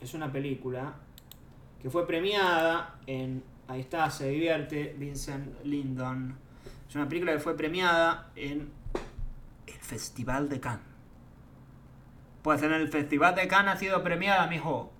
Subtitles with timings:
[0.00, 0.94] es una película
[1.80, 3.42] que fue premiada en.
[3.68, 6.36] Ahí está, se divierte Vincent Lindon.
[6.88, 8.68] Es una película que fue premiada en
[9.66, 10.80] el Festival de Cannes.
[12.42, 14.90] Pues en el Festival de Cannes ha sido premiada, mijo.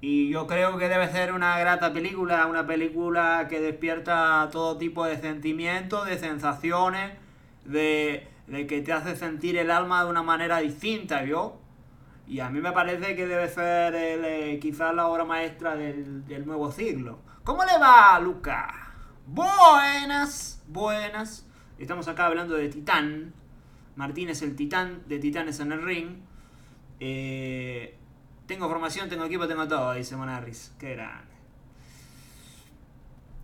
[0.00, 5.04] Y yo creo que debe ser una grata película, una película que despierta todo tipo
[5.04, 7.12] de sentimientos, de sensaciones,
[7.64, 11.58] de, de que te hace sentir el alma de una manera distinta, ¿vio?
[12.28, 16.26] Y a mí me parece que debe ser el, eh, quizás la obra maestra del,
[16.26, 17.20] del nuevo siglo.
[17.42, 18.92] ¿Cómo le va, Luca?
[19.26, 21.46] Buenas, buenas.
[21.78, 23.32] Estamos acá hablando de Titán.
[23.96, 26.18] Martín es el titán de Titanes en el Ring.
[27.00, 27.96] Eh,
[28.46, 30.72] tengo formación, tengo equipo, tengo todo, dice Monarris.
[30.78, 31.34] Qué grande.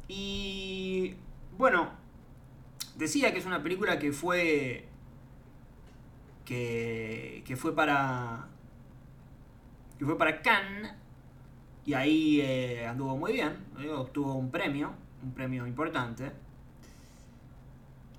[0.09, 1.17] Y
[1.57, 1.91] bueno,
[2.97, 4.87] decía que es una película que fue.
[6.45, 8.49] que, que fue para.
[9.99, 10.93] Que fue para Cannes.
[11.87, 13.59] Y ahí eh, anduvo muy bien.
[13.79, 16.33] eh, obtuvo un premio, un premio importante.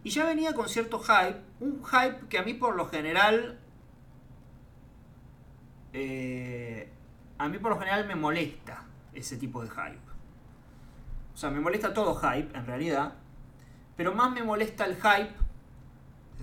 [0.03, 1.41] Y ya venía con cierto hype.
[1.59, 3.59] Un hype que a mí por lo general
[5.97, 6.91] eh,
[7.38, 8.83] a mí por lo general me molesta
[9.14, 9.99] ese tipo de hype.
[11.33, 13.14] O sea, me molesta todo hype, en realidad.
[13.95, 15.33] Pero más me molesta el hype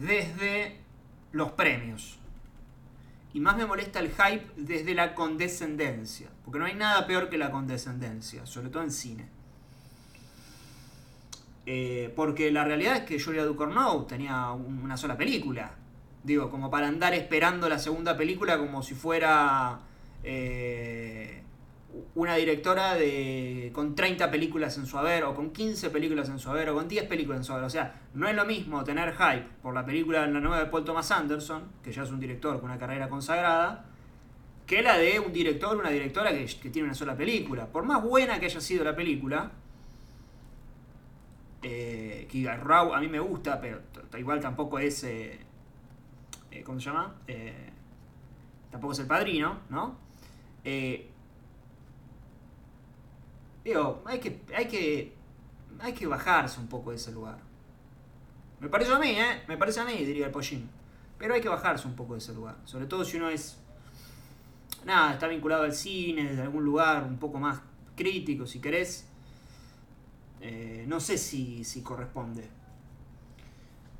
[0.00, 0.80] desde
[1.32, 2.18] los premios.
[3.34, 6.28] Y más me molesta el hype desde la condescendencia.
[6.44, 9.26] Porque no hay nada peor que la condescendencia, sobre todo en cine.
[11.64, 15.72] Eh, porque la realidad es que Julia Ducournau tenía un- una sola película.
[16.24, 19.80] Digo, como para andar esperando la segunda película como si fuera
[20.24, 21.42] eh,
[22.14, 26.50] una directora de con 30 películas en su haber, o con 15 películas en su
[26.50, 27.64] haber, o con 10 películas en su haber.
[27.64, 30.84] O sea, no es lo mismo tener hype por la película La nueva de Paul
[30.84, 33.86] Thomas Anderson, que ya es un director con una carrera consagrada,
[34.66, 37.66] que la de un director o una directora que, que tiene una sola película.
[37.66, 39.50] Por más buena que haya sido la película,
[41.62, 43.80] eh, que a mí me gusta, pero
[44.18, 45.04] igual tampoco es.
[45.04, 45.38] eh,
[46.50, 47.14] eh, ¿Cómo se llama?
[47.26, 47.70] Eh,
[48.70, 49.96] tampoco es el padrino, ¿no?
[53.64, 55.14] Digo, hay que, hay que.
[55.80, 57.38] Hay que bajarse un poco de ese lugar.
[58.60, 59.42] Me parece a mí, ¿eh?
[59.48, 60.70] Me parece a mí, diría el pollín.
[61.18, 62.56] Pero hay que bajarse un poco de ese lugar.
[62.64, 63.58] Sobre todo si uno es.
[64.84, 67.60] Nada, está vinculado al cine, desde algún lugar un poco más
[67.96, 69.08] crítico, si querés.
[70.40, 72.48] Eh, no sé si, si corresponde.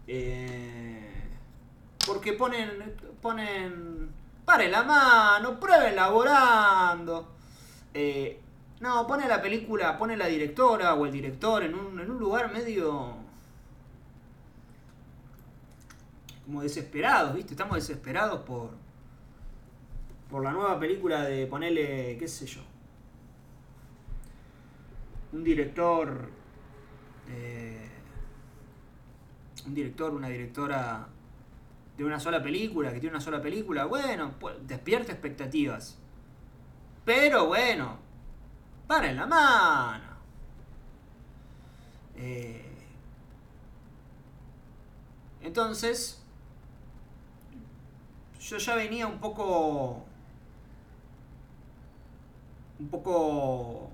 [0.07, 1.11] Eh,
[2.07, 2.95] porque ponen.
[3.21, 4.11] ponen.
[4.45, 7.37] Pare la mano, pruebe elaborando.
[7.95, 8.41] Eh,
[8.83, 12.53] no, pone la película, pone la directora o el director en un, en un lugar
[12.53, 13.17] medio.
[16.45, 17.55] como desesperados, ¿viste?
[17.55, 18.71] Estamos desesperados por.
[20.31, 22.19] por la nueva película de ponerle.
[22.19, 22.63] qué sé yo
[25.33, 26.29] un director,
[27.29, 27.89] eh,
[29.67, 31.09] un director, una directora
[31.97, 35.99] de una sola película, que tiene una sola película, bueno, pues, despierta expectativas.
[37.05, 37.99] Pero bueno,
[38.93, 40.05] para la mano.
[42.15, 42.63] Eh,
[45.41, 46.23] entonces,
[48.39, 50.05] yo ya venía un poco,
[52.81, 53.91] un poco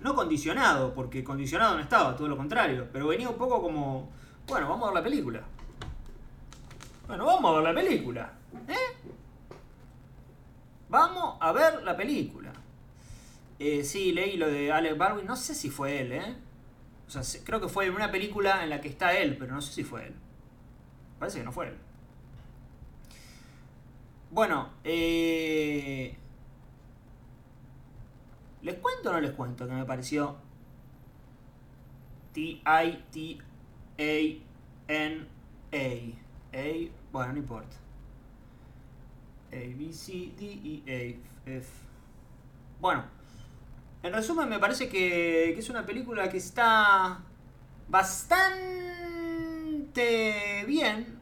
[0.00, 4.08] no condicionado, porque condicionado no estaba, todo lo contrario, pero venía un poco como,
[4.46, 5.42] bueno, vamos a ver la película.
[7.06, 8.32] Bueno, vamos a ver la película.
[8.66, 9.10] ¿Eh?
[10.88, 12.47] Vamos a ver la película.
[13.58, 16.36] Eh, sí, leí lo de Alec Baldwin, no sé si fue él, ¿eh?
[17.08, 19.54] O sea, se- creo que fue en una película en la que está él, pero
[19.54, 20.14] no sé si fue él.
[21.18, 21.74] Parece que no fue él.
[24.30, 26.14] Bueno, eh...
[28.62, 30.36] ¿Les cuento o no les cuento que me pareció
[32.32, 33.38] T-I-T-A-N-A?
[36.52, 37.76] A, bueno, no importa.
[39.52, 41.68] A, B, C, D, E, A, F.
[42.80, 43.04] Bueno,
[44.02, 47.20] en resumen me parece que, que es una película que está
[47.88, 48.48] bastante
[50.66, 51.18] bien.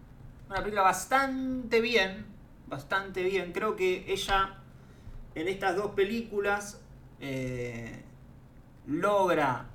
[0.49, 2.27] Una película bastante bien.
[2.67, 3.53] Bastante bien.
[3.53, 4.59] Creo que ella
[5.35, 6.81] en estas dos películas
[7.21, 8.03] eh,
[8.87, 9.67] logra,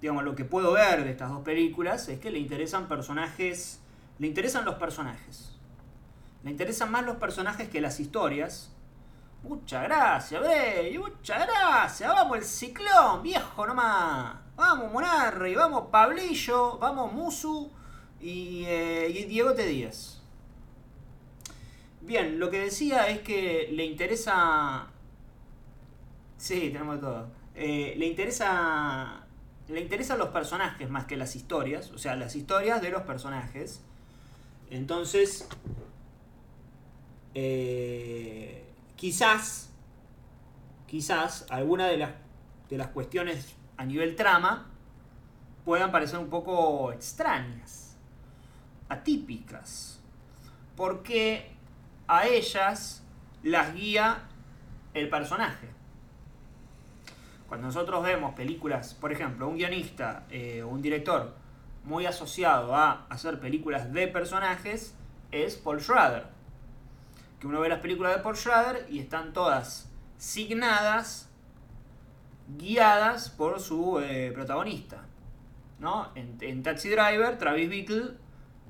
[0.00, 3.80] digamos, lo que puedo ver de estas dos películas es que le interesan personajes,
[4.18, 5.56] le interesan los personajes.
[6.44, 8.70] Le interesan más los personajes que las historias.
[9.42, 12.08] Muchas gracias, Bey, muchas gracias.
[12.08, 14.36] Vamos el ciclón, viejo nomás.
[14.54, 17.70] Vamos Monarri, vamos Pablillo, vamos Musu
[18.20, 19.66] y, eh, y Diego T.
[19.66, 20.22] Díaz.
[22.02, 24.86] Bien, lo que decía es que le interesa.
[26.36, 27.28] Sí, tenemos todo.
[27.54, 29.24] Eh, le interesa.
[29.68, 31.90] Le interesan los personajes más que las historias.
[31.92, 33.82] O sea, las historias de los personajes.
[34.70, 35.48] Entonces.
[37.34, 38.61] Eh,
[39.02, 39.68] quizás.
[40.86, 42.10] Quizás alguna de las,
[42.68, 44.70] de las cuestiones a nivel trama
[45.64, 47.96] puedan parecer un poco extrañas,
[48.88, 50.00] atípicas,
[50.76, 51.50] porque
[52.06, 53.02] a ellas
[53.42, 54.22] las guía
[54.94, 55.68] el personaje.
[57.48, 61.34] Cuando nosotros vemos películas, por ejemplo, un guionista eh, o un director
[61.82, 64.94] muy asociado a hacer películas de personajes
[65.32, 66.41] es Paul Schrader.
[67.42, 71.28] Que uno ve las películas de Paul Schrader y están todas signadas,
[72.56, 75.06] guiadas por su eh, protagonista.
[75.80, 76.12] ¿no?
[76.14, 78.12] En, Taxi Driver, Travis Bickle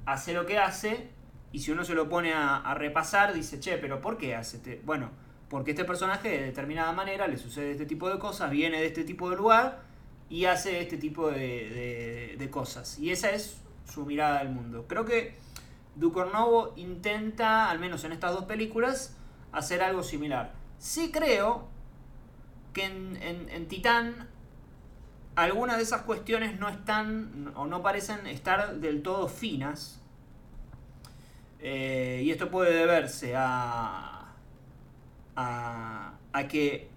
[0.06, 1.10] hace lo que hace
[1.52, 4.80] y si uno se lo pone a, repasar, dice, che, pero ¿por qué hace este?
[4.86, 5.10] Bueno,
[5.50, 9.04] porque este personaje de determinada manera le sucede este tipo de cosas, viene de este
[9.04, 9.82] tipo de lugar
[10.30, 12.98] y hace este tipo de, de cosas.
[12.98, 14.86] Y esa es su mirada del mundo.
[14.88, 15.36] Creo que
[15.94, 19.16] Ducornovo intenta, al menos en estas dos películas,
[19.52, 20.52] hacer algo similar.
[20.78, 21.68] Sí creo
[22.72, 24.28] que en, Titán
[25.36, 30.00] algunas de esas cuestiones no están o no parecen estar del todo finas.
[31.60, 34.32] Eh, y esto puede deberse a,
[35.36, 36.88] a, a, que,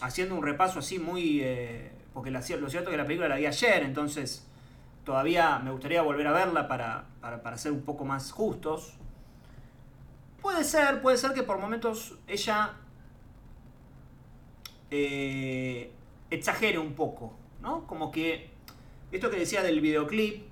[0.00, 1.40] haciendo un repaso así muy...
[1.40, 4.47] Eh, porque lo cierto es que la película la vi ayer, entonces
[5.08, 8.92] todavía me gustaría volver a verla para, para, para ser un poco más justos.
[10.42, 12.74] Puede ser, puede ser que por momentos ella
[14.90, 15.90] eh,
[16.28, 17.32] exagere un poco,
[17.62, 17.86] ¿no?
[17.86, 18.50] Como que
[19.10, 20.42] esto que decía del videoclip,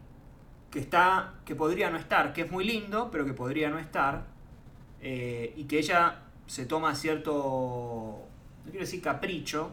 [0.70, 4.24] que está, que podría no estar, que es muy lindo, pero que podría no estar,
[5.02, 8.22] eh, y que ella se toma cierto,
[8.64, 9.72] no quiero decir capricho,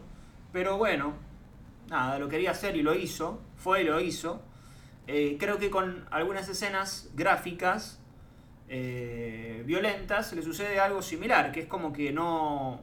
[0.52, 1.14] pero bueno,
[1.88, 4.42] nada, lo quería hacer y lo hizo, fue y lo hizo.
[5.06, 8.00] Eh, creo que con algunas escenas gráficas
[8.68, 12.80] eh, violentas le sucede algo similar, que es como que no,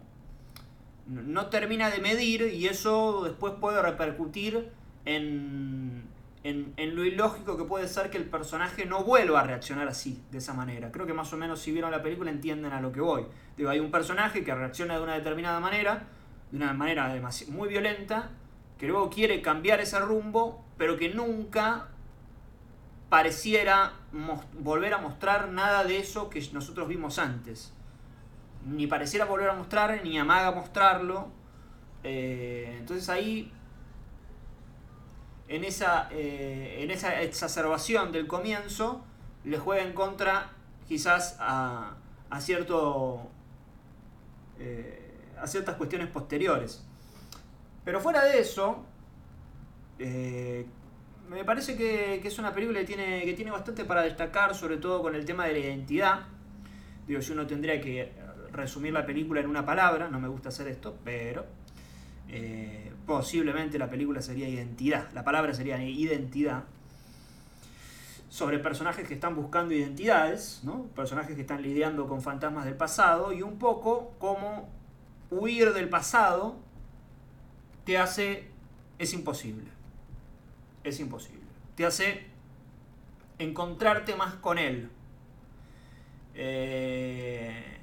[1.08, 4.70] no termina de medir y eso después puede repercutir
[5.06, 6.04] en,
[6.44, 10.38] en, lo ilógico que puede ser que el personaje no vuelva a reaccionar así, de
[10.38, 10.92] esa manera.
[10.92, 13.26] Creo que más o menos si vieron la película entienden a lo que voy.
[13.58, 16.04] Digo, hay un personaje que reacciona de una determinada manera,
[16.52, 17.14] de una manera
[17.50, 18.30] muy violenta,
[18.78, 21.90] que luego quiere cambiar ese rumbo, pero que nunca
[23.12, 23.94] pareciera
[24.60, 27.74] volver a mostrar nada de eso que nosotros vimos antes
[28.66, 31.30] ni pareciera volver a mostrar, ni amaga mostrarlo.
[32.04, 33.52] Eh, entonces ahí,
[35.48, 39.04] en esa, eh, en esa exacerbación del comienzo,
[39.44, 40.52] le juega en contra
[40.88, 41.96] quizás a,
[42.30, 43.30] a cierto,
[44.60, 46.86] eh, a ciertas cuestiones posteriores.
[47.84, 48.86] Pero fuera de eso,
[51.32, 55.02] me parece que, es una película que tiene, que tiene bastante para destacar, sobre todo
[55.02, 56.20] con el tema de la identidad.
[57.08, 58.12] Digo, si uno tendría que
[58.52, 61.46] resumir la película en una palabra, no me gusta hacer esto, pero
[62.28, 66.64] eh, posiblemente la película sería identidad, la palabra sería identidad,
[68.30, 70.84] sobre personajes que están buscando identidades, ¿no?
[70.96, 74.70] personajes que están lidiando con fantasmas del pasado y un poco como
[75.30, 76.56] huir del pasado
[77.84, 78.48] te hace,
[79.00, 79.66] es imposible,
[80.84, 81.42] es imposible,
[81.76, 82.26] te hace
[83.40, 84.90] encontrarte más con él.
[86.34, 87.78] Eh,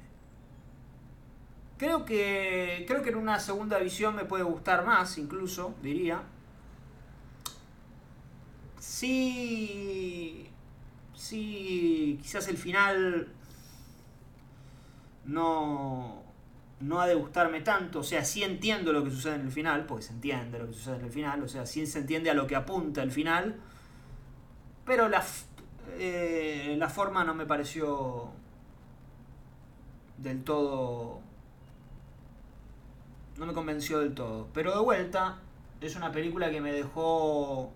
[1.77, 6.21] Creo que, creo que en una segunda visión me puede gustar más, incluso, diría.
[8.79, 10.49] Sí,
[11.15, 13.27] sí, quizás el final
[15.25, 16.23] no,
[16.79, 17.99] no ha de gustarme tanto.
[17.99, 20.73] O sea, sí entiendo lo que sucede en el final, porque se entiende lo que
[20.73, 21.43] sucede en el final.
[21.43, 23.59] O sea, sí se entiende a lo que apunta el final.
[24.85, 25.23] Pero la,
[25.97, 28.31] eh, la forma no me pareció
[30.17, 31.21] del todo
[33.39, 34.47] no me convenció del todo.
[34.53, 35.37] Pero de vuelta,
[35.81, 37.71] es una película que me dejó.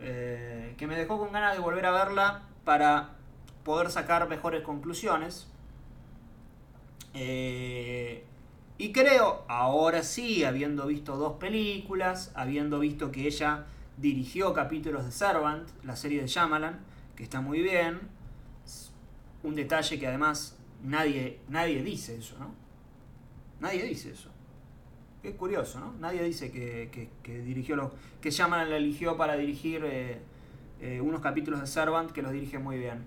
[0.00, 3.16] Eh, que me dejó con ganas de volver a verla para
[3.64, 5.48] poder sacar mejores conclusiones.
[7.20, 8.22] Eh,
[8.78, 15.10] y creo, ahora sí, habiendo visto dos películas, habiendo visto que ella dirigió capítulos de
[15.10, 16.78] Servant, la serie de Shyamalan,
[17.16, 17.98] que está muy bien.
[19.42, 22.54] Un detalle que además nadie, nadie dice eso, ¿no?
[23.60, 24.30] Nadie dice eso.
[25.24, 25.94] Es curioso, ¿no?
[25.98, 27.90] Nadie dice que, dirigió los.
[28.20, 30.20] que Shyamalan la eligió para dirigir eh,
[30.80, 33.02] eh, unos capítulos de Servant que los dirige muy bien.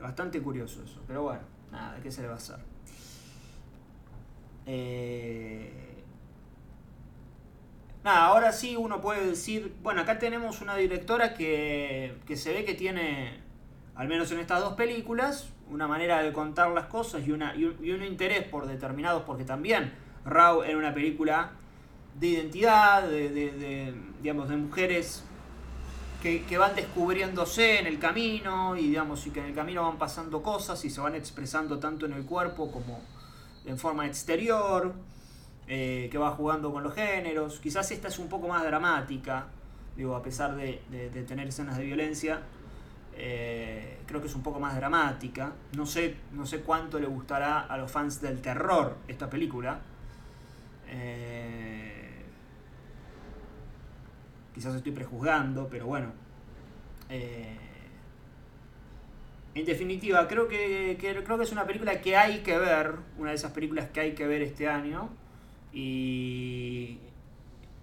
[0.00, 2.58] Bastante curioso eso, pero bueno, nada, ¿qué se le va a hacer?
[4.66, 6.04] Eh,
[8.04, 12.64] nada, ahora sí uno puede decir, bueno, acá tenemos una directora que, que se ve
[12.64, 13.40] que tiene,
[13.96, 17.64] al menos en estas dos películas, una manera de contar las cosas y, una, y,
[17.64, 19.92] un, interés por determinados, porque también
[20.24, 21.52] Raw era una película
[22.20, 25.24] de identidad, de, de, digamos, de mujeres
[26.22, 30.42] que, van descubriéndose en el camino y, digamos, y que en el camino van pasando
[30.42, 33.00] cosas y se van expresando tanto en el cuerpo como
[33.66, 34.94] en forma exterior,
[35.66, 37.58] eh, que va jugando con los géneros.
[37.60, 39.48] Quizás esta es un poco más dramática,
[39.96, 42.40] digo, a pesar de, de tener escenas de violencia
[43.14, 45.52] eh, creo que es un poco más dramática.
[45.76, 49.80] No sé, no sé cuánto le gustará a los fans del terror esta película.
[50.88, 52.01] Eh,
[54.54, 56.12] quizás estoy prejuzgando, pero bueno.
[57.08, 57.56] Eh,
[59.54, 63.36] en definitiva, creo que, creo que es una película que hay que ver, una de
[63.36, 65.10] esas películas que hay que ver este año.
[65.72, 66.98] Y,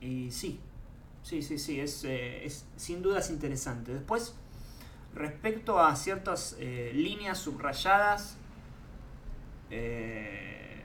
[0.01, 0.59] y sí,
[1.21, 3.93] sí, sí, sí, es, es sin duda es interesante.
[3.93, 4.35] Después,
[5.13, 8.37] respecto a ciertas eh, líneas subrayadas,
[9.69, 10.81] eh,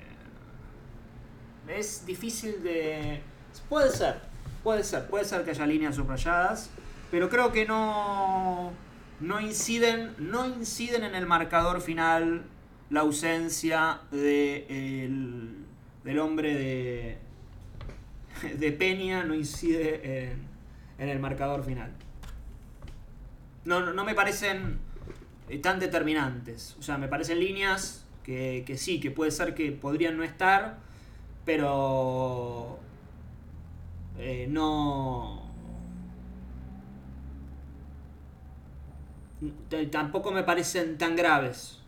[1.68, 3.20] es difícil de...
[3.68, 4.20] Puede ser,
[4.62, 6.70] puede ser, puede ser que haya líneas subrayadas,
[7.10, 8.72] pero creo que no,
[9.20, 12.42] no, inciden, no inciden en el marcador final
[12.90, 15.10] la ausencia de
[16.04, 17.18] del hombre de,
[18.58, 20.46] de Peña, no incide en,
[20.98, 21.90] en el marcador final
[23.64, 24.78] no, no me parecen
[25.48, 26.76] eh, tan determinantes.
[26.78, 30.78] O sea, me parecen líneas que, sí, que puede ser que podrían no estar,
[31.44, 32.78] pero
[34.18, 35.42] eh, no...
[39.90, 41.83] Tampoco me parecen tan graves.